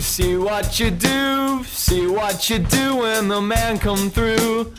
[0.00, 4.72] see what you do, see what you do when the man come through.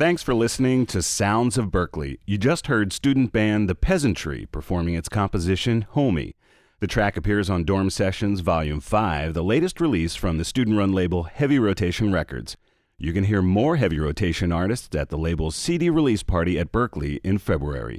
[0.00, 2.20] Thanks for listening to Sounds of Berklee.
[2.24, 6.32] You just heard student band The Peasantry performing its composition Homie.
[6.78, 10.94] The track appears on Dorm Sessions Volume 5, the latest release from the student run
[10.94, 12.56] label Heavy Rotation Records.
[12.96, 17.20] You can hear more heavy rotation artists at the label's CD release party at Berklee
[17.22, 17.98] in February.